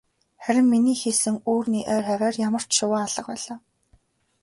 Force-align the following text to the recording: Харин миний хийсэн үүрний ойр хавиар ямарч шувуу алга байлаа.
Харин 0.43 0.67
миний 0.73 0.97
хийсэн 1.01 1.35
үүрний 1.51 1.85
ойр 1.93 2.03
хавиар 2.09 2.35
ямарч 2.47 2.69
шувуу 2.77 2.99
алга 3.03 3.23
байлаа. 3.29 3.57